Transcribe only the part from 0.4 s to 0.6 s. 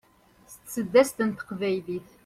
s